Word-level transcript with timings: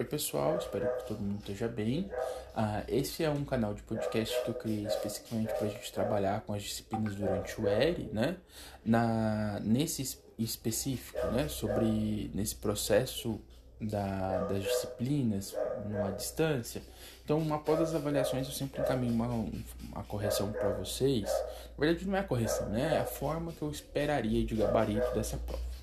Oi 0.00 0.04
pessoal, 0.04 0.56
espero 0.58 0.88
que 0.98 1.08
todo 1.08 1.18
mundo 1.18 1.40
esteja 1.40 1.66
bem. 1.66 2.08
Uh, 2.56 2.84
esse 2.86 3.24
é 3.24 3.30
um 3.30 3.44
canal 3.44 3.74
de 3.74 3.82
podcast 3.82 4.32
que 4.44 4.48
eu 4.48 4.54
criei 4.54 4.86
especificamente 4.86 5.52
para 5.54 5.66
a 5.66 5.70
gente 5.70 5.92
trabalhar 5.92 6.40
com 6.42 6.54
as 6.54 6.62
disciplinas 6.62 7.16
durante 7.16 7.60
o 7.60 7.66
ERI, 7.66 8.08
né? 8.12 8.36
Na, 8.84 9.58
nesse 9.58 10.20
específico, 10.38 11.26
né? 11.32 11.48
Sobre 11.48 12.30
nesse 12.32 12.54
processo 12.54 13.40
da, 13.80 14.44
das 14.44 14.62
disciplinas 14.62 15.56
numa 15.84 16.12
distância. 16.12 16.80
Então, 17.24 17.52
após 17.52 17.80
as 17.80 17.92
avaliações, 17.92 18.46
eu 18.46 18.52
sempre 18.52 18.80
encaminho 18.80 19.12
uma, 19.12 19.26
uma 19.26 20.04
correção 20.04 20.52
para 20.52 20.68
vocês. 20.74 21.28
Na 21.76 21.84
verdade, 21.84 22.06
não 22.06 22.16
é 22.16 22.20
a 22.20 22.24
correção, 22.24 22.68
né? 22.68 22.94
É 22.94 23.00
a 23.00 23.04
forma 23.04 23.50
que 23.50 23.62
eu 23.62 23.70
esperaria 23.72 24.44
de 24.44 24.54
gabarito 24.54 25.12
dessa 25.12 25.36
prova. 25.38 25.77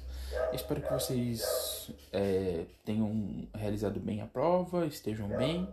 Espero 0.54 0.82
que 0.82 0.92
vocês 0.92 1.92
é, 2.12 2.66
tenham 2.84 3.48
realizado 3.54 4.00
bem 4.00 4.22
a 4.22 4.26
prova, 4.26 4.86
estejam 4.86 5.28
bem 5.28 5.68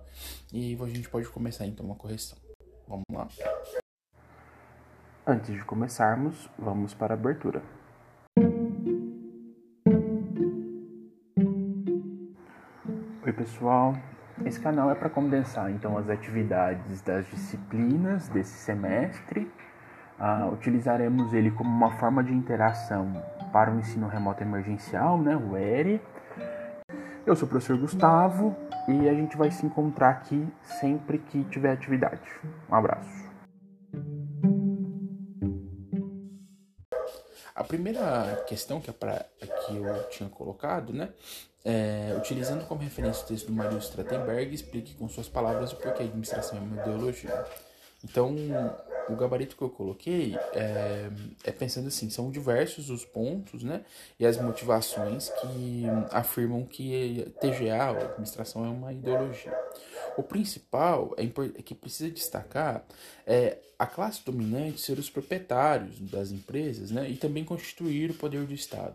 e 0.52 0.76
a 0.80 0.86
gente 0.86 1.08
pode 1.08 1.28
começar 1.28 1.66
então 1.66 1.86
uma 1.86 1.94
correção. 1.94 2.38
Vamos 2.86 3.04
lá? 3.10 3.28
Antes 5.26 5.54
de 5.54 5.64
começarmos, 5.64 6.48
vamos 6.58 6.94
para 6.94 7.14
a 7.14 7.16
abertura. 7.16 7.62
Oi 13.24 13.32
pessoal, 13.32 13.94
esse 14.44 14.58
canal 14.60 14.90
é 14.90 14.94
para 14.94 15.08
condensar 15.08 15.70
então 15.70 15.96
as 15.96 16.08
atividades 16.10 17.00
das 17.02 17.24
disciplinas 17.30 18.28
desse 18.28 18.58
semestre. 18.58 19.48
Ah, 20.24 20.48
utilizaremos 20.52 21.32
ele 21.32 21.50
como 21.50 21.68
uma 21.68 21.98
forma 21.98 22.22
de 22.22 22.32
interação 22.32 23.12
para 23.52 23.72
o 23.72 23.80
ensino 23.80 24.06
remoto 24.06 24.40
emergencial, 24.40 25.18
né, 25.18 25.36
o 25.36 25.56
ERE. 25.56 26.00
Eu 27.26 27.34
sou 27.34 27.44
o 27.44 27.50
professor 27.50 27.76
Gustavo 27.76 28.56
e 28.86 29.08
a 29.08 29.14
gente 29.14 29.36
vai 29.36 29.50
se 29.50 29.66
encontrar 29.66 30.10
aqui 30.10 30.46
sempre 30.78 31.18
que 31.18 31.42
tiver 31.46 31.72
atividade. 31.72 32.22
Um 32.70 32.74
abraço. 32.76 33.32
A 37.52 37.64
primeira 37.64 38.44
questão 38.46 38.80
que, 38.80 38.90
é 38.90 38.92
pra, 38.92 39.26
que 39.66 39.76
eu 39.76 40.08
tinha 40.08 40.28
colocado, 40.28 40.92
né, 40.92 41.08
é, 41.64 42.14
utilizando 42.16 42.64
como 42.68 42.80
referência 42.80 43.24
o 43.24 43.26
texto 43.26 43.48
do 43.48 43.52
Mario 43.54 43.78
Stratenberg, 43.78 44.54
explique 44.54 44.94
com 44.94 45.08
suas 45.08 45.28
palavras 45.28 45.72
o 45.72 45.76
porquê 45.78 46.02
a 46.02 46.06
administração 46.06 46.58
é 46.58 46.60
uma 46.60 46.80
ideologia. 46.80 47.44
Então, 48.04 48.36
o 49.08 49.16
gabarito 49.16 49.56
que 49.56 49.62
eu 49.62 49.70
coloquei 49.70 50.36
é, 50.54 51.10
é, 51.44 51.52
pensando 51.52 51.88
assim, 51.88 52.10
são 52.10 52.30
diversos 52.30 52.90
os 52.90 53.04
pontos, 53.04 53.62
né, 53.62 53.84
e 54.18 54.26
as 54.26 54.36
motivações 54.36 55.28
que 55.40 55.84
afirmam 56.10 56.64
que 56.64 57.32
TGA, 57.40 57.82
a 57.82 57.90
administração, 57.90 58.64
é 58.64 58.68
uma 58.68 58.92
ideologia. 58.92 59.56
O 60.16 60.22
principal 60.22 61.14
é, 61.16 61.24
é 61.24 61.62
que 61.62 61.74
precisa 61.74 62.10
destacar 62.10 62.84
é 63.26 63.58
a 63.78 63.86
classe 63.86 64.24
dominante 64.24 64.80
ser 64.80 64.98
os 64.98 65.10
proprietários 65.10 65.98
das 65.98 66.30
empresas, 66.30 66.90
né, 66.90 67.08
e 67.10 67.16
também 67.16 67.44
constituir 67.44 68.10
o 68.10 68.14
poder 68.14 68.46
do 68.46 68.54
Estado. 68.54 68.94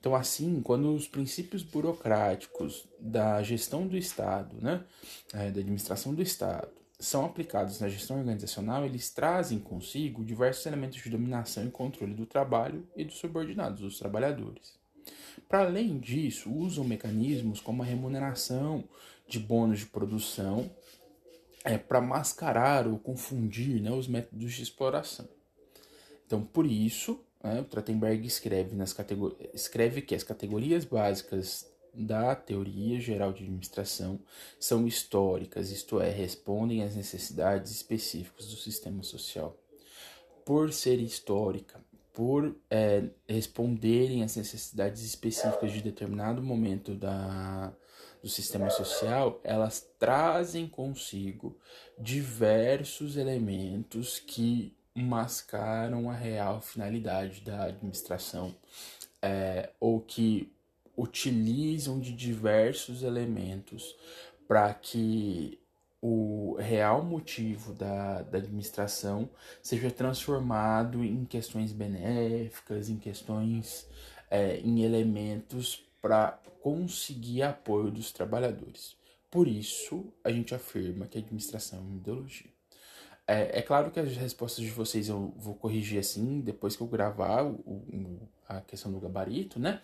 Então, 0.00 0.14
assim, 0.14 0.62
quando 0.62 0.94
os 0.94 1.06
princípios 1.06 1.62
burocráticos 1.62 2.88
da 2.98 3.42
gestão 3.42 3.86
do 3.86 3.96
Estado, 3.96 4.56
né, 4.60 4.82
é, 5.32 5.50
da 5.50 5.60
administração 5.60 6.14
do 6.14 6.22
Estado, 6.22 6.79
são 7.00 7.24
aplicados 7.24 7.80
na 7.80 7.88
gestão 7.88 8.18
organizacional, 8.18 8.84
eles 8.84 9.10
trazem 9.10 9.58
consigo 9.58 10.22
diversos 10.22 10.66
elementos 10.66 11.02
de 11.02 11.08
dominação 11.08 11.64
e 11.64 11.70
controle 11.70 12.12
do 12.12 12.26
trabalho 12.26 12.86
e 12.94 13.04
dos 13.04 13.16
subordinados, 13.16 13.80
dos 13.80 13.98
trabalhadores. 13.98 14.78
Para 15.48 15.64
além 15.64 15.98
disso, 15.98 16.52
usam 16.52 16.84
mecanismos 16.84 17.58
como 17.58 17.82
a 17.82 17.86
remuneração 17.86 18.84
de 19.26 19.38
bônus 19.38 19.80
de 19.80 19.86
produção 19.86 20.70
é, 21.64 21.78
para 21.78 22.00
mascarar 22.00 22.86
ou 22.86 22.98
confundir 22.98 23.80
né, 23.80 23.90
os 23.90 24.06
métodos 24.06 24.52
de 24.52 24.62
exploração. 24.62 25.28
Então, 26.26 26.44
por 26.44 26.66
isso, 26.66 27.24
né, 27.42 27.60
o 27.60 27.64
Trachtenberg 27.64 28.26
escreve, 28.26 28.76
nas 28.76 28.94
escreve 29.54 30.02
que 30.02 30.14
as 30.14 30.22
categorias 30.22 30.84
básicas 30.84 31.69
da 31.94 32.34
teoria 32.34 33.00
geral 33.00 33.32
de 33.32 33.42
administração 33.42 34.18
são 34.58 34.86
históricas, 34.86 35.70
isto 35.70 36.00
é, 36.00 36.10
respondem 36.10 36.82
às 36.82 36.94
necessidades 36.94 37.72
específicas 37.72 38.46
do 38.46 38.56
sistema 38.56 39.02
social. 39.02 39.56
Por 40.44 40.72
ser 40.72 40.98
histórica, 40.98 41.80
por 42.12 42.56
é, 42.70 43.04
responderem 43.28 44.22
às 44.22 44.36
necessidades 44.36 45.02
específicas 45.02 45.72
de 45.72 45.82
determinado 45.82 46.42
momento 46.42 46.94
da, 46.94 47.72
do 48.22 48.28
sistema 48.28 48.70
social, 48.70 49.40
elas 49.44 49.86
trazem 49.98 50.68
consigo 50.68 51.56
diversos 51.98 53.16
elementos 53.16 54.18
que 54.18 54.76
mascaram 54.94 56.10
a 56.10 56.14
real 56.14 56.60
finalidade 56.60 57.40
da 57.40 57.64
administração 57.64 58.54
é, 59.22 59.70
ou 59.78 60.00
que 60.00 60.52
utilizam 61.00 61.98
de 61.98 62.12
diversos 62.12 63.02
elementos 63.02 63.96
para 64.46 64.72
que 64.74 65.58
o 66.02 66.56
real 66.58 67.04
motivo 67.04 67.72
da, 67.74 68.22
da 68.22 68.38
administração 68.38 69.28
seja 69.62 69.90
transformado 69.90 71.04
em 71.04 71.24
questões 71.24 71.72
benéficas, 71.72 72.88
em 72.88 72.96
questões, 72.96 73.86
é, 74.30 74.58
em 74.58 74.82
elementos 74.82 75.84
para 76.00 76.38
conseguir 76.62 77.42
apoio 77.42 77.90
dos 77.90 78.12
trabalhadores. 78.12 78.96
Por 79.30 79.46
isso, 79.46 80.12
a 80.24 80.30
gente 80.30 80.54
afirma 80.54 81.06
que 81.06 81.18
a 81.18 81.20
administração 81.20 81.78
é 81.78 81.82
uma 81.82 81.96
ideologia. 81.96 82.50
É, 83.26 83.60
é, 83.60 83.62
claro 83.62 83.90
que 83.90 84.00
as 84.00 84.16
respostas 84.16 84.64
de 84.64 84.70
vocês 84.70 85.08
eu 85.08 85.32
vou 85.36 85.54
corrigir 85.54 86.00
assim, 86.00 86.40
depois 86.40 86.74
que 86.74 86.82
eu 86.82 86.88
gravar 86.88 87.44
o, 87.44 87.52
o, 87.52 88.28
a 88.48 88.60
questão 88.62 88.90
do 88.90 88.98
gabarito, 88.98 89.60
né? 89.60 89.80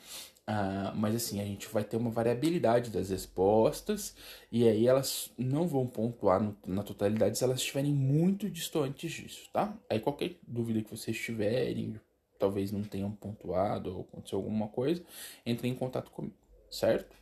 Ah, 0.48 0.92
mas 0.94 1.14
assim, 1.16 1.40
a 1.40 1.44
gente 1.44 1.66
vai 1.68 1.82
ter 1.82 1.96
uma 1.96 2.10
variabilidade 2.10 2.90
das 2.90 3.10
respostas 3.10 4.14
e 4.50 4.68
aí 4.68 4.86
elas 4.86 5.32
não 5.36 5.66
vão 5.66 5.88
pontuar 5.88 6.40
no, 6.40 6.56
na 6.64 6.84
totalidade 6.84 7.36
se 7.36 7.42
elas 7.42 7.58
estiverem 7.58 7.92
muito 7.92 8.48
distantes 8.48 9.10
disso, 9.10 9.50
tá? 9.52 9.76
Aí 9.90 9.98
qualquer 9.98 10.36
dúvida 10.46 10.82
que 10.82 10.90
vocês 10.90 11.18
tiverem, 11.18 12.00
talvez 12.38 12.70
não 12.70 12.84
tenham 12.84 13.10
pontuado 13.10 13.92
ou 13.92 14.02
aconteceu 14.02 14.38
alguma 14.38 14.68
coisa, 14.68 15.02
entre 15.44 15.66
em 15.66 15.74
contato 15.74 16.12
comigo, 16.12 16.36
certo? 16.70 17.16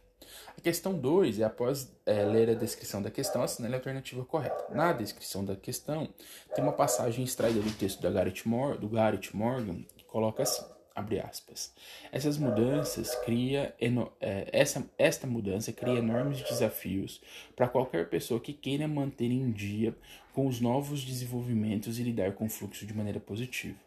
A 0.56 0.60
questão 0.60 0.98
2 0.98 1.40
é 1.40 1.44
após 1.44 1.90
é, 2.04 2.24
ler 2.24 2.50
a 2.50 2.54
descrição 2.54 3.00
da 3.00 3.10
questão, 3.10 3.42
assinale 3.42 3.74
a 3.74 3.78
alternativa 3.78 4.24
correta. 4.24 4.66
Na 4.70 4.92
descrição 4.92 5.44
da 5.44 5.56
questão, 5.56 6.08
tem 6.54 6.62
uma 6.62 6.72
passagem 6.72 7.24
extraída 7.24 7.60
do 7.60 7.72
texto 7.72 8.02
da 8.02 8.10
Garrett 8.10 8.46
Mor 8.46 8.76
do 8.78 8.88
Garrett 8.88 9.34
Morgan 9.34 9.82
que 9.96 10.04
coloca 10.04 10.42
assim, 10.42 10.64
abre 10.94 11.18
aspas, 11.18 11.74
essas 12.12 12.38
mudanças 12.38 13.14
cria, 13.24 13.74
é, 14.20 14.48
essa, 14.52 14.88
esta 14.96 15.26
mudança 15.26 15.72
cria 15.72 15.98
enormes 15.98 16.40
desafios 16.42 17.20
para 17.56 17.68
qualquer 17.68 18.08
pessoa 18.08 18.38
que 18.38 18.52
queira 18.52 18.86
manter 18.86 19.30
em 19.30 19.50
dia 19.50 19.94
com 20.32 20.46
os 20.46 20.60
novos 20.60 21.04
desenvolvimentos 21.04 21.98
e 21.98 22.02
lidar 22.02 22.32
com 22.34 22.46
o 22.46 22.50
fluxo 22.50 22.86
de 22.86 22.94
maneira 22.94 23.18
positiva. 23.18 23.78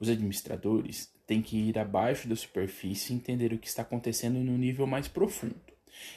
Os 0.00 0.08
administradores 0.08 1.12
têm 1.26 1.40
que 1.40 1.56
ir 1.56 1.78
abaixo 1.78 2.26
da 2.26 2.34
superfície 2.34 3.12
e 3.12 3.16
entender 3.16 3.52
o 3.52 3.58
que 3.58 3.68
está 3.68 3.82
acontecendo 3.82 4.40
no 4.40 4.58
nível 4.58 4.86
mais 4.86 5.06
profundo. 5.06 5.54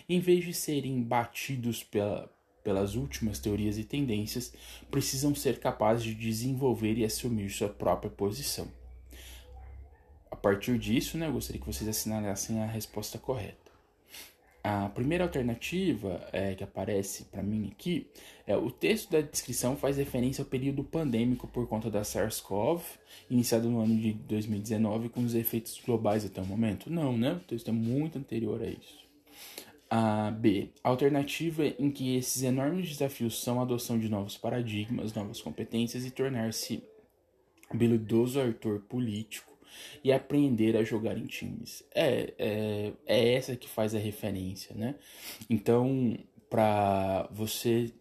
Em 0.08 0.20
vez 0.20 0.46
de 0.46 0.54
serem 0.54 1.02
batidos 1.04 1.84
pela, 1.84 2.32
pelas 2.64 2.96
últimas 2.96 3.40
teorias 3.40 3.78
e 3.78 3.84
tendências, 3.84 4.54
precisam 4.90 5.36
ser 5.36 5.60
capazes 5.60 6.04
de 6.04 6.16
desenvolver 6.16 6.98
e 6.98 7.04
assumir 7.04 7.50
sua 7.50 7.70
própria 7.70 8.10
posição. 8.10 8.68
A 10.44 10.50
partir 10.50 10.78
disso, 10.78 11.18
né, 11.18 11.28
eu 11.28 11.31
gostaria 11.31 11.62
que 11.62 11.66
vocês 11.66 11.88
assinalassem 11.88 12.62
a 12.62 12.66
resposta 12.66 13.18
correta. 13.18 13.72
A 14.62 14.90
primeira 14.90 15.24
alternativa 15.24 16.28
é, 16.34 16.54
que 16.54 16.62
aparece 16.62 17.24
para 17.24 17.42
mim 17.42 17.72
aqui 17.72 18.07
é 18.45 18.54
o 18.57 18.69
texto 18.69 19.10
da 19.10 19.22
descrição 19.22 19.78
faz 19.78 19.95
referência 19.95 20.42
ao 20.42 20.50
período 20.50 20.84
pandêmico 20.84 21.48
por 21.48 21.66
conta 21.66 21.90
da 21.90 22.04
SARS-CoV, 22.04 22.84
iniciado 23.30 23.69
no 23.69 23.80
ano 23.80 23.95
de 23.95 24.12
2019 24.12 25.07
com 25.07 25.22
os 25.24 25.34
efeitos 25.34 25.81
globais 25.86 26.25
até 26.25 26.42
o 26.42 26.45
momento. 26.45 26.90
Não, 26.90 27.18
né? 27.18 27.36
O 27.36 27.40
texto 27.40 27.69
é 27.69 27.72
muito 27.72 28.18
anterior 28.18 28.62
a 28.62 28.68
isso. 28.68 29.00
A 29.90 30.30
B. 30.30 30.72
Alternativa 30.84 31.66
em 31.66 31.90
que 31.90 32.18
esses 32.18 32.44
enormes 32.44 32.90
desafios 32.90 33.42
são 33.42 33.62
a 33.62 33.63
adoção 33.63 33.98
de 33.98 34.10
novos 34.10 34.38
paradigmas, 34.38 35.13
novas 35.13 35.40
competências 35.42 36.06
e 36.06 36.12
tornar-se 36.12 36.84
habilidoso 37.69 38.42
ator 38.42 38.81
político 38.81 39.53
e 40.04 40.12
aprender 40.12 40.75
a 40.78 40.84
jogar 40.84 41.18
em 41.18 41.25
times. 41.25 41.84
É, 41.94 42.34
é, 42.38 42.94
é 43.06 43.34
essa 43.34 43.56
que 43.56 43.70
faz 43.70 43.96
a 43.96 44.00
referência, 44.00 44.75
né? 44.75 44.96
Então, 45.50 46.18
para 46.50 47.28
você 47.31 47.92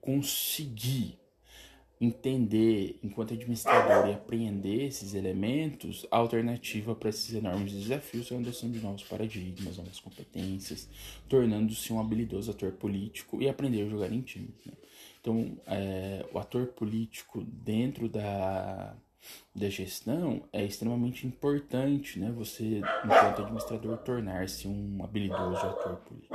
conseguir 0.00 1.20
entender 2.00 2.98
enquanto 3.02 3.34
administrador 3.34 4.08
e 4.08 4.14
apreender 4.14 4.86
esses 4.86 5.12
elementos, 5.12 6.06
a 6.10 6.16
alternativa 6.16 6.94
para 6.94 7.10
esses 7.10 7.34
enormes 7.34 7.72
desafios 7.72 8.32
é 8.32 8.36
a 8.36 8.38
adoção 8.38 8.70
de 8.70 8.80
novos 8.80 9.02
paradigmas, 9.02 9.76
novas 9.76 10.00
competências, 10.00 10.88
tornando-se 11.28 11.92
um 11.92 12.00
habilidoso 12.00 12.50
ator 12.50 12.72
político 12.72 13.42
e 13.42 13.48
aprender 13.48 13.82
a 13.82 13.88
jogar 13.90 14.10
em 14.10 14.22
time. 14.22 14.48
Né? 14.64 14.72
Então, 15.20 15.58
é, 15.66 16.26
o 16.32 16.38
ator 16.38 16.68
político 16.68 17.44
dentro 17.44 18.08
da, 18.08 18.96
da 19.54 19.68
gestão 19.68 20.42
é 20.52 20.64
extremamente 20.64 21.26
importante, 21.26 22.18
né? 22.18 22.32
Você, 22.32 22.80
enquanto 23.04 23.42
administrador, 23.42 23.98
tornar-se 23.98 24.66
um 24.66 25.02
habilidoso 25.02 25.66
ator 25.66 25.96
político. 25.96 26.34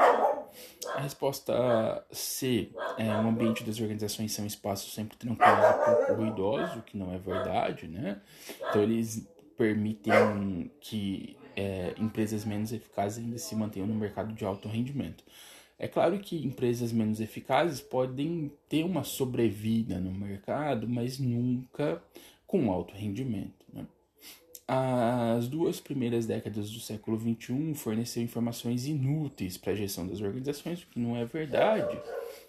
A 0.94 1.02
resposta 1.02 2.06
C 2.12 2.70
é 2.98 3.12
um 3.12 3.30
ambiente 3.30 3.64
das 3.64 3.80
organizações 3.80 4.32
são 4.32 4.46
espaços 4.46 4.94
sempre 4.94 5.18
tranquilos 5.18 5.66
e 5.66 5.86
pouco 5.86 6.14
ruidosos, 6.14 6.84
que 6.86 6.98
não 6.98 7.14
é 7.14 7.18
verdade, 7.18 7.88
né? 7.88 8.22
Então 8.70 8.82
eles 8.82 9.28
permitem 9.58 10.72
que 10.80 11.38
é, 11.56 11.94
empresas 11.98 12.46
menos 12.46 12.72
eficazes 12.72 13.24
ainda 13.24 13.38
se 13.38 13.56
mantenham 13.56 13.88
no 13.88 13.96
mercado 13.96 14.34
de 14.34 14.46
alto 14.46 14.68
rendimento. 14.68 15.24
É 15.78 15.88
claro 15.88 16.18
que 16.20 16.46
empresas 16.46 16.92
menos 16.94 17.20
eficazes 17.20 17.82
podem 17.82 18.52
ter 18.70 18.86
uma 18.86 19.04
sobrevida 19.04 20.00
no 20.00 20.12
mercado, 20.12 20.88
mas 20.88 21.20
nunca 21.20 22.02
com 22.46 22.72
alto 22.72 22.94
rendimento. 22.94 23.66
Né? 23.74 23.86
As 24.68 25.48
duas 25.48 25.80
primeiras 25.80 26.26
décadas 26.26 26.72
do 26.72 26.80
século 26.80 27.20
XXI 27.20 27.76
forneceu 27.76 28.24
informações 28.24 28.88
inúteis 28.88 29.58
para 29.58 29.74
a 29.74 29.76
gestão 29.76 30.08
das 30.08 30.22
organizações, 30.22 30.82
o 30.82 30.88
que 30.88 31.00
não 31.00 31.16
é 31.16 31.24
verdade. 31.24 32.02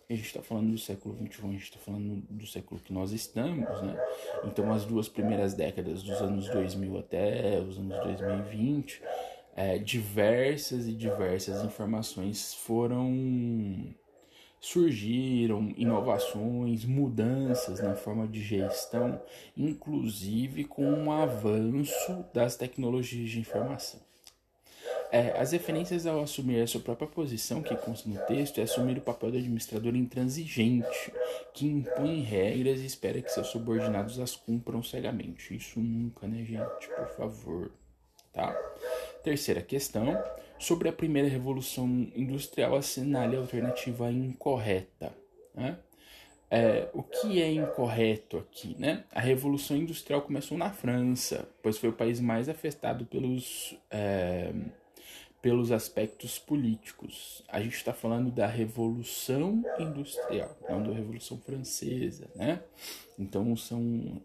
A 0.09 0.15
gente 0.15 0.27
está 0.27 0.41
falando 0.41 0.71
do 0.71 0.79
século 0.79 1.15
XXI, 1.15 1.47
a 1.47 1.53
gente 1.53 1.63
está 1.65 1.79
falando 1.79 2.23
do 2.31 2.47
século 2.47 2.81
que 2.81 2.93
nós 2.93 3.13
estamos, 3.13 3.83
né? 3.83 4.01
Então, 4.45 4.73
as 4.73 4.85
duas 4.85 5.09
primeiras 5.09 5.53
décadas, 5.53 6.03
dos 6.03 6.23
anos 6.23 6.49
2000 6.49 6.99
até 6.99 7.61
os 7.61 7.77
anos 7.77 7.99
2020, 8.05 9.03
é, 9.57 9.79
diversas 9.79 10.87
e 10.87 10.93
diversas 10.93 11.65
informações 11.65 12.55
foram 12.55 13.11
surgiram 14.67 15.73
inovações, 15.77 16.85
mudanças 16.85 17.79
na 17.81 17.95
forma 17.95 18.27
de 18.27 18.43
gestão, 18.43 19.23
inclusive 19.57 20.65
com 20.65 21.05
o 21.05 21.13
avanço 21.13 22.25
das 22.35 22.57
tecnologias 22.57 23.31
de 23.31 23.39
informação. 23.39 24.01
É, 25.13 25.39
as 25.39 25.53
referências 25.53 26.05
ao 26.05 26.21
assumir 26.21 26.61
a 26.61 26.67
sua 26.67 26.81
própria 26.81 27.07
posição, 27.07 27.63
que 27.63 27.77
consta 27.77 28.09
no 28.09 28.19
texto, 28.27 28.59
é 28.59 28.65
assumir 28.65 28.99
o 28.99 29.03
papel 29.03 29.31
do 29.31 29.39
administrador 29.39 29.95
intransigente, 29.95 31.13
que 31.55 31.65
impõe 31.65 32.21
regras 32.23 32.81
e 32.81 32.87
espera 32.87 33.23
que 33.23 33.31
seus 33.31 33.47
subordinados 33.47 34.19
as 34.19 34.35
cumpram 34.35 34.83
cegamente. 34.83 35.57
Isso 35.57 35.79
nunca, 35.79 36.27
né, 36.27 36.43
gente? 36.43 36.89
Por 36.89 37.09
favor. 37.17 37.71
Tá? 38.33 38.53
Terceira 39.23 39.63
questão 39.63 40.21
sobre 40.59 40.89
a 40.89 40.93
primeira 40.93 41.29
revolução 41.29 41.87
industrial 42.15 42.77
assinale 42.77 43.37
a 43.37 43.41
alternativa 43.41 44.11
incorreta. 44.11 45.13
Né? 45.55 45.79
É, 46.51 46.89
o 46.93 47.03
que 47.03 47.43
é 47.43 47.53
incorreto 47.53 48.39
aqui? 48.39 48.77
Né? 48.79 49.05
A 49.13 49.21
revolução 49.21 49.77
industrial 49.77 50.23
começou 50.23 50.57
na 50.57 50.71
França, 50.71 51.49
pois 51.63 51.77
foi 51.79 51.89
o 51.89 51.93
país 51.93 52.21
mais 52.21 52.49
afetado 52.49 53.05
pelos, 53.05 53.77
é, 53.91 54.53
pelos 55.43 55.73
aspectos 55.73 56.39
políticos. 56.39 57.43
A 57.49 57.61
gente 57.61 57.75
está 57.75 57.93
falando 57.93 58.31
da 58.31 58.47
revolução 58.47 59.63
industrial, 59.79 60.57
não 60.69 60.83
da 60.83 60.93
revolução 60.93 61.39
francesa. 61.39 62.31
Né? 62.37 62.63
Então 63.19 63.57
são 63.57 64.23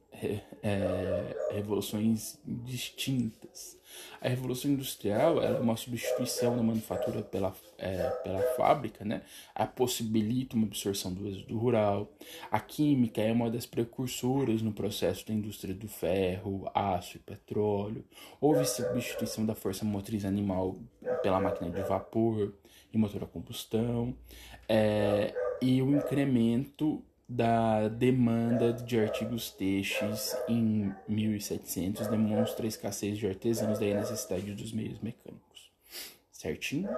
é, 0.61 1.35
revoluções 1.51 2.39
distintas. 2.45 3.80
A 4.21 4.29
Revolução 4.29 4.71
Industrial 4.71 5.41
é 5.41 5.59
uma 5.59 5.75
substituição 5.75 6.55
da 6.55 6.61
manufatura 6.61 7.21
pela, 7.21 7.53
é, 7.77 8.09
pela 8.23 8.41
fábrica, 8.55 9.03
né? 9.03 9.21
A 9.55 9.65
possibilita 9.65 10.55
uma 10.55 10.67
absorção 10.67 11.13
do 11.13 11.27
êxodo 11.27 11.57
rural. 11.57 12.11
A 12.51 12.59
química 12.59 13.21
é 13.21 13.31
uma 13.31 13.49
das 13.49 13.65
precursoras 13.65 14.61
no 14.61 14.71
processo 14.71 15.25
da 15.27 15.33
indústria 15.33 15.73
do 15.73 15.87
ferro, 15.87 16.69
aço 16.73 17.17
e 17.17 17.19
petróleo. 17.19 18.05
Houve 18.39 18.65
substituição 18.65 19.45
da 19.45 19.55
força 19.55 19.83
motriz 19.83 20.23
animal 20.25 20.77
pela 21.23 21.39
máquina 21.39 21.69
de 21.69 21.81
vapor 21.81 22.53
e 22.93 22.97
motor 22.97 23.23
a 23.23 23.27
combustão. 23.27 24.15
É, 24.69 25.33
e 25.61 25.81
o 25.81 25.95
incremento 25.95 27.03
da 27.31 27.87
demanda 27.87 28.73
de 28.73 28.99
artigos 28.99 29.51
textos 29.51 30.35
em 30.49 30.93
1700 31.07 32.07
demonstra 32.07 32.65
a 32.65 32.67
escassez 32.67 33.17
de 33.17 33.25
artesãos 33.25 33.79
e 33.79 33.89
a 33.89 34.01
necessidade 34.01 34.53
dos 34.53 34.73
meios 34.73 34.99
mecânicos. 34.99 35.71
Certinho? 36.29 36.89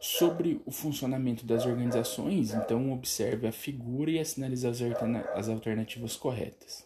Sobre 0.00 0.60
o 0.66 0.72
funcionamento 0.72 1.46
das 1.46 1.64
organizações, 1.64 2.52
então 2.52 2.92
observe 2.92 3.46
a 3.46 3.52
figura 3.52 4.10
e 4.10 4.18
assinalize 4.18 4.66
as 4.66 5.48
alternativas 5.48 6.16
corretas. 6.16 6.84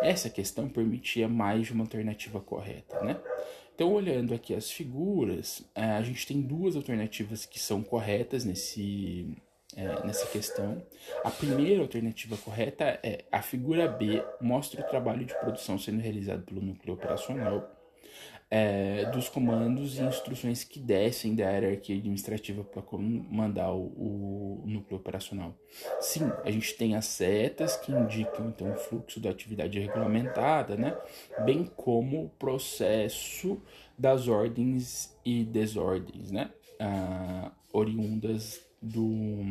Essa 0.00 0.30
questão 0.30 0.66
permitia 0.66 1.28
mais 1.28 1.66
de 1.66 1.74
uma 1.74 1.84
alternativa 1.84 2.40
correta, 2.40 3.02
né? 3.02 3.20
Então, 3.74 3.92
olhando 3.92 4.32
aqui 4.32 4.54
as 4.54 4.70
figuras, 4.70 5.62
eh, 5.74 5.82
a 5.82 6.02
gente 6.02 6.26
tem 6.26 6.40
duas 6.40 6.76
alternativas 6.76 7.44
que 7.44 7.58
são 7.58 7.82
corretas 7.82 8.44
nesse, 8.44 9.26
é, 9.76 10.06
nessa 10.06 10.26
questão. 10.26 10.82
A 11.22 11.30
primeira 11.30 11.82
alternativa 11.82 12.36
correta 12.36 12.98
é 13.02 13.24
a 13.30 13.42
figura 13.42 13.88
B 13.88 14.24
mostra 14.40 14.80
o 14.80 14.84
trabalho 14.84 15.24
de 15.24 15.34
produção 15.34 15.78
sendo 15.78 16.00
realizado 16.00 16.42
pelo 16.42 16.60
núcleo 16.60 16.94
operacional 16.94 17.70
é, 18.50 19.06
dos 19.06 19.28
comandos 19.28 19.98
e 19.98 20.02
instruções 20.02 20.62
que 20.62 20.78
descem 20.78 21.34
da 21.34 21.50
hierarquia 21.50 21.96
administrativa 21.96 22.62
para 22.62 22.82
comandar 22.82 23.74
o, 23.74 24.62
o, 24.62 24.64
núcleo 24.64 24.98
operacional. 24.98 25.58
Sim, 26.00 26.30
a 26.44 26.50
gente 26.52 26.74
tem 26.74 26.94
as 26.94 27.06
setas 27.06 27.76
que 27.76 27.90
indicam 27.90 28.48
então 28.48 28.72
o 28.72 28.76
fluxo 28.76 29.18
da 29.18 29.30
atividade 29.30 29.80
regulamentada, 29.80 30.76
né? 30.76 30.96
bem 31.44 31.64
como 31.64 32.26
o 32.26 32.28
processo 32.28 33.60
das 33.98 34.28
ordens 34.28 35.16
e 35.24 35.44
desordens, 35.44 36.30
né? 36.30 36.50
Ah, 36.78 37.50
oriundas 37.72 38.60
do 38.84 39.42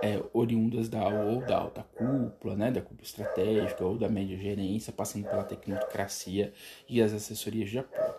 é, 0.00 0.22
oriundas 0.32 0.88
da 0.88 1.08
ou 1.08 1.40
da 1.40 1.58
alta 1.58 1.82
cúpula, 1.82 2.54
né, 2.54 2.70
da 2.70 2.80
cúpula 2.80 3.02
estratégica 3.02 3.84
ou 3.84 3.98
da 3.98 4.08
média 4.08 4.36
gerência, 4.36 4.92
passando 4.92 5.28
pela 5.28 5.42
tecnocracia 5.42 6.52
e 6.88 7.02
as 7.02 7.12
assessorias 7.12 7.68
de 7.68 7.78
apoio. 7.80 8.14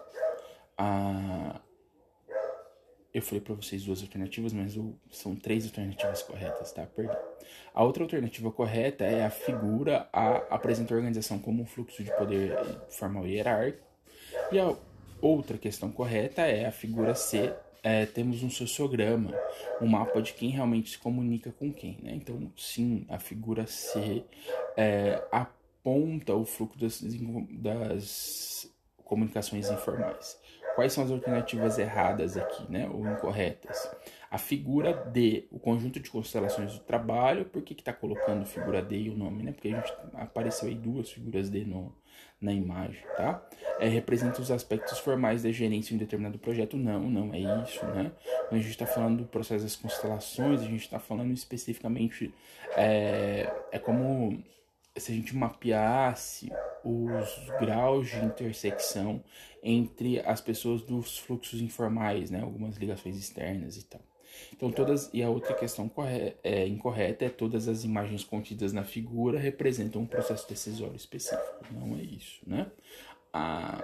Ah, 0.77 1.61
eu 3.13 3.21
falei 3.21 3.41
para 3.41 3.55
vocês 3.55 3.83
duas 3.83 4.01
alternativas, 4.01 4.53
mas 4.53 4.77
são 5.09 5.35
três 5.35 5.65
alternativas 5.65 6.21
corretas, 6.21 6.71
tá? 6.71 6.85
Perdão. 6.85 7.17
A 7.73 7.83
outra 7.83 8.03
alternativa 8.03 8.51
correta 8.51 9.05
é 9.05 9.25
a 9.25 9.29
figura 9.29 10.09
A 10.11 10.35
apresenta 10.49 10.93
a 10.93 10.97
organização 10.97 11.39
como 11.39 11.63
um 11.63 11.65
fluxo 11.65 12.03
de 12.03 12.15
poder 12.15 12.53
formal 12.89 13.25
hierárquico. 13.25 13.87
E 14.51 14.59
a 14.59 14.75
outra 15.21 15.57
questão 15.57 15.91
correta 15.91 16.41
é 16.41 16.65
a 16.65 16.71
figura 16.71 17.15
C 17.15 17.55
é, 17.87 18.05
temos 18.05 18.43
um 18.43 18.49
sociograma, 18.49 19.33
um 19.81 19.87
mapa 19.87 20.21
de 20.21 20.33
quem 20.33 20.49
realmente 20.49 20.89
se 20.89 20.97
comunica 20.97 21.53
com 21.53 21.71
quem. 21.71 21.97
Né? 22.03 22.15
Então, 22.15 22.51
sim, 22.57 23.05
a 23.07 23.17
figura 23.17 23.65
C 23.65 24.25
é, 24.75 25.23
aponta 25.31 26.35
o 26.35 26.43
fluxo 26.43 26.77
das, 26.77 27.01
das 27.49 28.69
comunicações 29.05 29.71
informais. 29.71 30.37
Quais 30.75 30.91
são 30.91 31.01
as 31.01 31.11
alternativas 31.11 31.79
erradas 31.79 32.35
aqui, 32.35 32.69
né? 32.69 32.89
Ou 32.93 33.07
incorretas? 33.07 33.89
A 34.29 34.37
figura 34.37 34.93
D, 34.93 35.47
o 35.49 35.57
conjunto 35.57 35.97
de 35.97 36.09
constelações 36.09 36.73
do 36.73 36.79
trabalho. 36.81 37.45
Por 37.45 37.61
que 37.61 37.73
está 37.73 37.93
colocando 37.93 38.45
figura 38.45 38.81
D 38.81 38.97
e 38.97 39.09
o 39.09 39.17
nome, 39.17 39.43
né? 39.43 39.53
Porque 39.53 39.69
a 39.69 39.79
gente 39.79 39.93
apareceu 40.13 40.67
aí 40.67 40.75
duas 40.75 41.09
figuras 41.09 41.49
D 41.49 41.63
no, 41.63 41.95
na 42.39 42.53
imagem, 42.53 43.01
tá? 43.15 43.43
É, 43.79 43.87
representa 43.87 44.41
os 44.41 44.51
aspectos 44.51 44.99
formais 44.99 45.43
da 45.43 45.51
gerência 45.51 45.93
em 45.93 45.97
um 45.97 45.99
determinado 45.99 46.37
projeto. 46.37 46.77
Não, 46.77 47.01
não 47.09 47.33
é 47.33 47.39
isso, 47.63 47.85
né? 47.87 48.11
Quando 48.47 48.59
a 48.59 48.63
gente 48.63 48.71
está 48.71 48.85
falando 48.85 49.19
do 49.19 49.25
processo 49.25 49.63
das 49.63 49.75
constelações, 49.75 50.61
a 50.61 50.65
gente 50.65 50.81
está 50.81 50.99
falando 50.99 51.31
especificamente. 51.31 52.33
É, 52.75 53.51
é 53.71 53.79
como 53.79 54.43
se 54.95 55.11
a 55.11 55.15
gente 55.15 55.35
mapeasse 55.35 56.51
os 56.83 57.49
graus 57.59 58.09
de 58.09 58.17
intersecção 58.17 59.23
entre 59.61 60.19
as 60.21 60.41
pessoas 60.41 60.81
dos 60.81 61.17
fluxos 61.17 61.61
informais, 61.61 62.31
né? 62.31 62.41
Algumas 62.41 62.77
ligações 62.77 63.17
externas 63.17 63.77
e 63.77 63.83
tal. 63.83 64.01
Então, 64.53 64.71
todas. 64.71 65.09
E 65.13 65.23
a 65.23 65.29
outra 65.29 65.53
questão 65.53 65.87
correta, 65.87 66.37
é, 66.43 66.67
incorreta 66.67 67.25
é 67.25 67.29
todas 67.29 67.67
as 67.67 67.83
imagens 67.83 68.23
contidas 68.23 68.73
na 68.73 68.83
figura 68.83 69.39
representam 69.39 70.01
um 70.01 70.05
processo 70.05 70.47
decisório 70.47 70.95
específico. 70.95 71.65
Não 71.71 71.97
é 71.97 72.01
isso, 72.01 72.41
né? 72.45 72.71
A 73.33 73.81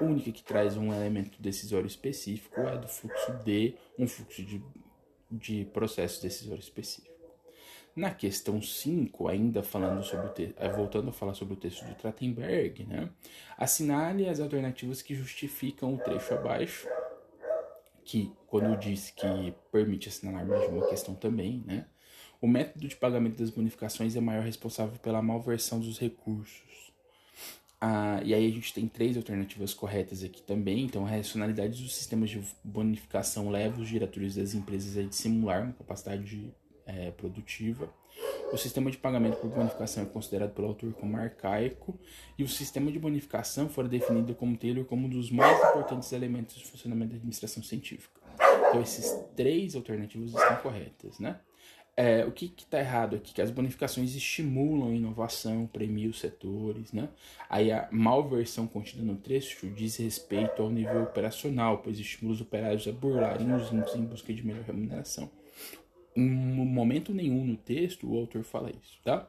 única 0.00 0.32
que 0.32 0.42
traz 0.42 0.76
um 0.76 0.92
elemento 0.92 1.40
decisório 1.40 1.86
específico 1.86 2.60
é 2.60 2.76
do 2.76 2.88
fluxo 2.88 3.32
D, 3.44 3.74
um 3.98 4.06
fluxo 4.06 4.42
de, 4.42 4.62
de 5.30 5.64
processo 5.66 6.22
decisório 6.22 6.60
específico. 6.60 7.14
Na 7.94 8.10
questão 8.10 8.60
5, 8.60 9.28
ainda 9.28 9.62
falando 9.62 10.02
sobre 10.02 10.26
o 10.26 10.30
te... 10.30 10.52
Eh, 10.58 10.68
voltando 10.68 11.10
a 11.10 11.12
falar 11.12 11.32
sobre 11.34 11.54
o 11.54 11.56
texto 11.56 11.84
de 11.84 11.94
Trachtenberg, 11.94 12.84
né? 12.84 13.08
assinale 13.56 14.28
as 14.28 14.40
alternativas 14.40 15.00
que 15.00 15.14
justificam 15.14 15.94
o 15.94 15.98
trecho 15.98 16.34
abaixo, 16.34 16.88
que 18.04 18.32
quando 18.46 18.76
diz 18.78 19.10
que 19.10 19.54
permite 19.72 20.08
assinalar 20.08 20.46
mais 20.46 20.62
de 20.62 20.68
uma 20.68 20.86
questão 20.86 21.14
também, 21.14 21.62
né? 21.66 21.86
O 22.40 22.46
método 22.46 22.86
de 22.86 22.96
pagamento 22.96 23.38
das 23.38 23.50
bonificações 23.50 24.14
é 24.14 24.20
maior 24.20 24.44
responsável 24.44 24.98
pela 24.98 25.22
malversão 25.22 25.80
dos 25.80 25.98
recursos. 25.98 26.92
Ah, 27.80 28.20
e 28.22 28.34
aí 28.34 28.46
a 28.46 28.50
gente 28.50 28.72
tem 28.72 28.86
três 28.86 29.16
alternativas 29.16 29.72
corretas 29.72 30.22
aqui 30.22 30.42
também. 30.42 30.84
Então, 30.84 31.06
a 31.06 31.08
racionalidade 31.10 31.82
dos 31.82 31.94
sistemas 31.94 32.30
de 32.30 32.42
bonificação 32.62 33.50
leva 33.50 33.80
os 33.80 33.88
diretores 33.88 34.36
das 34.36 34.54
empresas 34.54 34.96
a 34.96 35.08
dissimular 35.08 35.62
uma 35.62 35.72
capacidade 35.72 36.54
é, 36.86 37.10
produtiva. 37.10 37.92
O 38.52 38.56
sistema 38.56 38.90
de 38.90 38.96
pagamento 38.96 39.36
por 39.38 39.50
bonificação 39.50 40.04
é 40.04 40.06
considerado 40.06 40.52
pelo 40.52 40.68
autor 40.68 40.92
como 40.94 41.16
arcaico 41.16 41.98
e 42.38 42.44
o 42.44 42.48
sistema 42.48 42.92
de 42.92 42.98
bonificação 42.98 43.68
foi 43.68 43.88
definido 43.88 44.34
como 44.34 44.56
Taylor 44.56 44.84
como 44.84 45.06
um 45.06 45.10
dos 45.10 45.30
mais 45.30 45.58
importantes 45.58 46.12
elementos 46.12 46.56
de 46.56 46.64
funcionamento 46.64 47.10
da 47.10 47.16
administração 47.16 47.62
científica. 47.62 48.20
Então, 48.68 48.80
esses 48.80 49.12
três 49.34 49.74
alternativas 49.74 50.30
estão 50.34 50.56
corretas, 50.56 51.18
né? 51.18 51.40
É, 51.96 52.24
o 52.24 52.32
que 52.32 52.52
está 52.58 52.80
errado 52.80 53.14
aqui? 53.14 53.32
Que 53.32 53.40
as 53.40 53.52
bonificações 53.52 54.16
estimulam 54.16 54.90
a 54.90 54.94
inovação, 54.94 55.66
premiam 55.66 56.10
os 56.10 56.18
setores, 56.18 56.92
né? 56.92 57.08
Aí 57.48 57.70
a 57.70 57.88
malversão 57.92 58.66
contida 58.66 59.02
no 59.04 59.16
trecho 59.16 59.68
diz 59.70 59.96
respeito 59.96 60.60
ao 60.60 60.70
nível 60.70 61.04
operacional, 61.04 61.78
pois 61.78 61.98
estimula 62.00 62.34
os 62.34 62.40
operários 62.40 62.88
a 62.88 62.92
burlarem 62.92 63.52
os 63.54 63.72
índices 63.72 63.94
em 63.94 64.04
busca 64.04 64.32
de 64.32 64.44
melhor 64.44 64.64
remuneração. 64.64 65.30
Em 66.16 66.28
momento 66.28 67.12
nenhum 67.12 67.44
no 67.44 67.56
texto 67.56 68.10
o 68.10 68.16
autor 68.16 68.44
fala 68.44 68.70
isso, 68.70 68.98
tá? 69.02 69.28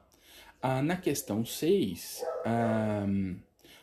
Ah, 0.62 0.82
na 0.82 0.96
questão 0.96 1.46
6, 1.46 2.24
ah, 2.46 3.06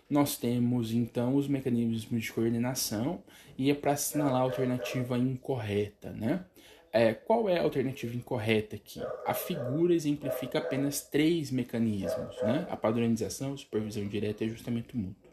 nós 0.09 0.37
temos 0.37 0.93
então 0.93 1.37
os 1.37 1.49
mecanismos 1.49 2.23
de 2.23 2.33
coordenação 2.33 3.23
e 3.57 3.71
é 3.71 3.75
para 3.75 3.93
assinalar 3.93 4.41
a 4.41 4.45
alternativa 4.45 5.17
incorreta, 5.17 6.11
né? 6.11 6.45
É, 6.93 7.15
qual 7.15 7.49
é 7.49 7.59
a 7.59 7.63
alternativa 7.63 8.15
incorreta 8.15 8.77
aqui? 8.77 9.01
A 9.27 9.33
figura 9.33 9.95
exemplifica 9.95 10.59
apenas 10.59 11.01
três 11.01 11.51
mecanismos, 11.51 12.37
né? 12.43 12.67
A 12.69 12.77
padronização, 12.77 13.57
supervisão 13.57 14.07
direta 14.07 14.45
e 14.45 14.49
ajustamento 14.49 14.95
mútuo. 14.95 15.33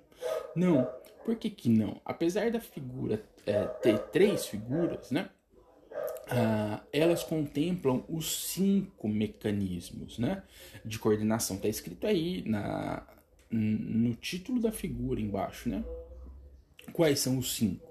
Não, 0.56 0.90
por 1.26 1.36
que, 1.36 1.50
que 1.50 1.68
não? 1.68 2.00
Apesar 2.06 2.50
da 2.50 2.62
figura 2.62 3.22
é, 3.46 3.66
ter 3.66 4.00
três 4.00 4.48
figuras, 4.48 5.12
né? 5.12 5.30
Ah, 6.32 6.84
elas 6.94 7.24
contemplam 7.24 8.06
os 8.08 8.52
cinco 8.52 9.08
mecanismos 9.08 10.20
né, 10.20 10.44
de 10.86 11.00
coordenação. 11.00 11.56
Está 11.56 11.68
escrito 11.68 12.06
aí 12.06 12.44
na, 12.46 13.04
no 13.50 14.14
título 14.14 14.62
da 14.62 14.72
figura 14.72 15.20
embaixo, 15.20 15.70
né? 15.70 15.84
Quais 16.94 17.20
são 17.20 17.38
os 17.38 17.56
cinco? 17.56 17.88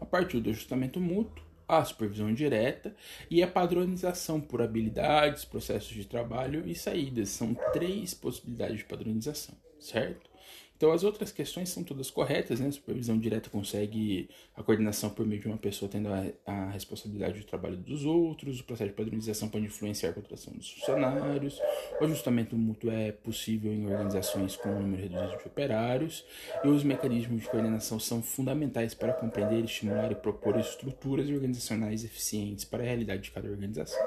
A 0.00 0.06
partir 0.06 0.40
do 0.40 0.50
ajustamento 0.50 0.98
mútuo, 0.98 1.44
a 1.68 1.84
supervisão 1.84 2.32
direta 2.32 2.94
e 3.30 3.42
a 3.42 3.46
padronização 3.46 4.40
por 4.40 4.62
habilidades, 4.62 5.44
processos 5.44 5.94
de 5.94 6.06
trabalho 6.06 6.66
e 6.66 6.74
saídas. 6.74 7.30
São 7.30 7.54
três 7.72 8.14
possibilidades 8.14 8.78
de 8.78 8.84
padronização, 8.84 9.54
certo? 9.78 10.30
Então 10.76 10.90
as 10.90 11.04
outras 11.04 11.30
questões 11.30 11.68
são 11.68 11.84
todas 11.84 12.10
corretas, 12.10 12.58
né? 12.58 12.68
A 12.68 12.72
supervisão 12.72 13.18
direta 13.18 13.48
consegue 13.48 14.28
a 14.56 14.62
coordenação 14.62 15.08
por 15.08 15.24
meio 15.24 15.40
de 15.40 15.46
uma 15.46 15.56
pessoa 15.56 15.88
tendo 15.88 16.08
a, 16.08 16.24
a 16.44 16.70
responsabilidade 16.70 17.40
do 17.40 17.46
trabalho 17.46 17.76
dos 17.76 18.04
outros, 18.04 18.60
o 18.60 18.64
processo 18.64 18.90
de 18.90 18.96
padronização 18.96 19.48
pode 19.48 19.66
influenciar 19.66 20.10
a 20.10 20.12
contratação 20.12 20.52
dos 20.52 20.70
funcionários, 20.70 21.60
o 22.00 22.04
ajustamento 22.04 22.56
mútuo 22.56 22.90
é 22.90 23.12
possível 23.12 23.72
em 23.72 23.86
organizações 23.86 24.56
com 24.56 24.68
um 24.68 24.80
número 24.80 25.02
reduzido 25.02 25.38
de 25.38 25.46
operários, 25.46 26.24
e 26.64 26.68
os 26.68 26.82
mecanismos 26.82 27.42
de 27.42 27.48
coordenação 27.48 28.00
são 28.00 28.22
fundamentais 28.22 28.94
para 28.94 29.12
compreender, 29.12 29.64
estimular 29.64 30.10
e 30.10 30.16
propor 30.16 30.58
estruturas 30.58 31.28
organizacionais 31.28 32.04
eficientes 32.04 32.64
para 32.64 32.82
a 32.82 32.86
realidade 32.86 33.22
de 33.22 33.30
cada 33.30 33.48
organização. 33.48 34.04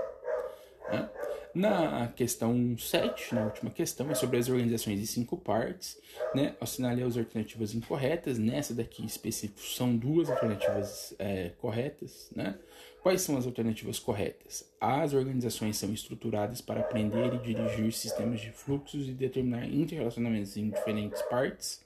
Né? 0.89 1.09
Na 1.57 2.07
questão 2.09 2.77
7, 2.77 3.33
na 3.33 3.45
última 3.45 3.71
questão, 3.71 4.11
é 4.11 4.13
sobre 4.13 4.37
as 4.37 4.47
organizações 4.47 4.99
em 4.99 5.05
cinco 5.07 5.35
partes. 5.35 5.99
Né? 6.35 6.55
Assinalei 6.61 7.03
as 7.03 7.17
alternativas 7.17 7.73
incorretas. 7.73 8.37
Nessa 8.37 8.75
daqui 8.75 9.03
específico 9.03 9.59
são 9.61 9.97
duas 9.97 10.29
alternativas 10.29 11.15
é, 11.17 11.49
corretas. 11.57 12.29
Né? 12.35 12.55
Quais 13.01 13.21
são 13.21 13.35
as 13.37 13.47
alternativas 13.47 13.97
corretas? 13.97 14.71
As 14.79 15.15
organizações 15.15 15.77
são 15.77 15.91
estruturadas 15.91 16.61
para 16.61 16.81
aprender 16.81 17.33
e 17.33 17.39
dirigir 17.39 17.91
sistemas 17.91 18.39
de 18.39 18.51
fluxos 18.51 19.07
e 19.07 19.11
determinar 19.11 19.65
interrelacionamentos 19.65 20.55
em 20.57 20.69
diferentes 20.69 21.23
partes. 21.23 21.83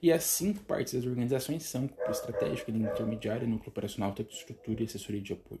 E 0.00 0.10
as 0.10 0.24
cinco 0.24 0.64
partes 0.64 0.94
das 0.94 1.04
organizações 1.04 1.64
são 1.64 1.86
grupo 1.86 2.10
estratégico, 2.10 2.70
linha 2.70 2.90
intermediária, 2.90 3.46
núcleo 3.46 3.68
operacional, 3.68 4.14
estrutura 4.30 4.80
e 4.80 4.86
assessoria 4.86 5.20
de 5.20 5.34
apoio 5.34 5.60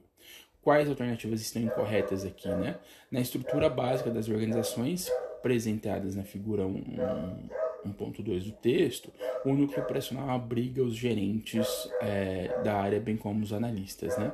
quais 0.62 0.88
alternativas 0.88 1.40
estão 1.40 1.62
incorretas 1.62 2.24
aqui, 2.24 2.48
né? 2.48 2.78
Na 3.10 3.20
estrutura 3.20 3.68
básica 3.68 4.10
das 4.10 4.28
organizações 4.28 5.10
apresentadas 5.38 6.14
na 6.14 6.22
figura 6.22 6.64
1.2 6.64 8.44
do 8.44 8.52
texto, 8.52 9.10
o 9.44 9.54
núcleo 9.54 9.82
operacional 9.82 10.30
abriga 10.30 10.82
os 10.82 10.94
gerentes 10.94 11.66
é, 12.02 12.60
da 12.62 12.74
área, 12.74 13.00
bem 13.00 13.16
como 13.16 13.42
os 13.42 13.52
analistas, 13.52 14.16
né? 14.18 14.32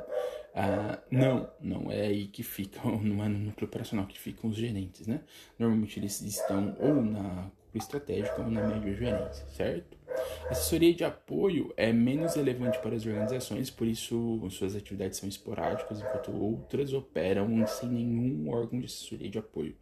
Ah, 0.59 0.99
não, 1.11 1.51
não 1.61 1.93
é 1.93 2.07
aí 2.07 2.29
que 2.29 2.43
ficam, 2.43 2.99
não 3.05 3.23
é 3.23 3.29
no 3.29 3.39
núcleo 3.39 3.69
operacional 3.69 4.07
que 4.07 4.19
ficam 4.19 4.51
os 4.51 4.57
gerentes, 4.57 5.07
né? 5.07 5.21
Normalmente 5.59 6.01
eles 6.01 6.21
estão 6.23 6.75
ou 6.81 7.03
na 7.03 7.51
estratégica 7.75 8.41
ou 8.43 8.51
na 8.51 8.67
média 8.67 8.95
gerência, 8.95 9.47
certo? 9.49 9.96
A 10.47 10.53
assessoria 10.53 10.95
de 10.95 11.03
apoio 11.03 11.75
é 11.77 11.93
menos 11.93 12.37
relevante 12.37 12.79
para 12.79 12.95
as 12.95 13.05
organizações, 13.05 13.69
por 13.69 13.85
isso 13.85 14.49
suas 14.51 14.77
atividades 14.77 15.19
são 15.19 15.29
esporádicas, 15.29 16.01
enquanto 16.01 16.31
outras 16.31 16.93
operam 16.93 17.67
sem 17.67 17.89
nenhum 17.89 18.49
órgão 18.49 18.79
de 18.79 18.87
assessoria 18.87 19.29
de 19.29 19.39
apoio. 19.39 19.75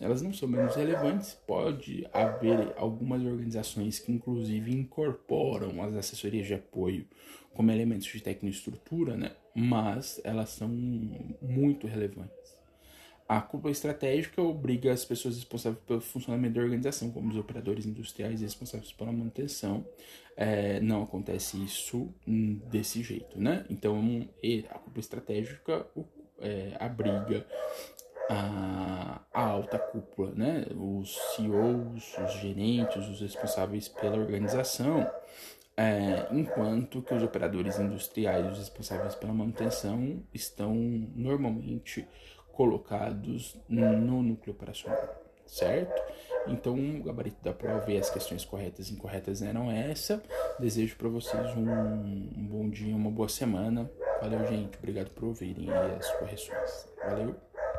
Elas 0.00 0.20
não 0.20 0.32
são 0.32 0.48
menos 0.48 0.74
relevantes, 0.74 1.34
pode 1.46 2.04
haver 2.12 2.72
algumas 2.76 3.22
organizações 3.22 4.00
que 4.00 4.10
inclusive 4.10 4.72
incorporam 4.72 5.80
as 5.84 5.94
assessorias 5.94 6.48
de 6.48 6.54
apoio 6.54 7.06
como 7.54 7.70
elementos 7.70 8.08
de 8.08 8.20
tecnoestrutura, 8.20 9.16
né? 9.16 9.36
mas 9.54 10.20
elas 10.24 10.48
são 10.48 10.68
muito 10.68 11.86
relevantes. 11.86 12.61
A 13.32 13.40
cúpula 13.40 13.72
estratégica 13.72 14.42
obriga 14.42 14.92
as 14.92 15.06
pessoas 15.06 15.36
responsáveis 15.36 15.82
pelo 15.86 16.02
funcionamento 16.02 16.56
da 16.56 16.60
organização, 16.60 17.10
como 17.10 17.30
os 17.30 17.36
operadores 17.38 17.86
industriais 17.86 18.42
responsáveis 18.42 18.92
pela 18.92 19.10
manutenção. 19.10 19.86
É, 20.36 20.78
não 20.80 21.02
acontece 21.02 21.56
isso 21.64 22.12
desse 22.26 23.02
jeito, 23.02 23.40
né? 23.40 23.64
Então, 23.70 24.28
a 24.68 24.78
cúpula 24.78 25.00
estratégica 25.00 25.86
é, 26.40 26.76
abriga 26.78 27.46
a, 28.28 29.22
a, 29.32 29.42
alta 29.42 29.78
cúpula, 29.78 30.32
né? 30.32 30.66
Os 30.76 31.16
CEOs, 31.34 32.18
os 32.18 32.32
gerentes, 32.34 33.08
os 33.08 33.22
responsáveis 33.22 33.88
pela 33.88 34.18
organização, 34.18 35.10
é, 35.74 36.28
enquanto 36.32 37.00
que 37.00 37.14
os 37.14 37.22
operadores 37.22 37.78
industriais, 37.78 38.52
os 38.52 38.58
responsáveis 38.58 39.14
pela 39.14 39.32
manutenção, 39.32 40.22
estão 40.34 40.74
normalmente 41.16 42.06
colocados 42.52 43.56
no 43.68 44.22
núcleo 44.22 44.54
operacional, 44.54 45.22
certo? 45.46 46.00
Então, 46.46 46.74
o 46.74 47.02
gabarito 47.02 47.42
da 47.42 47.52
prova 47.52 47.90
e 47.90 47.96
as 47.96 48.10
questões 48.10 48.44
corretas 48.44 48.88
e 48.88 48.94
incorretas 48.94 49.42
eram 49.42 49.70
essa. 49.70 50.22
Desejo 50.58 50.96
para 50.96 51.08
vocês 51.08 51.56
um, 51.56 51.70
um 51.70 52.46
bom 52.46 52.68
dia, 52.68 52.94
uma 52.94 53.10
boa 53.10 53.28
semana. 53.28 53.90
Valeu, 54.20 54.46
gente. 54.46 54.76
Obrigado 54.78 55.10
por 55.10 55.24
ouvirem 55.24 55.70
as 55.70 56.10
correções. 56.12 56.88
Valeu. 57.04 57.51